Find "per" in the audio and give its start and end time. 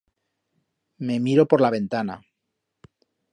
1.51-1.59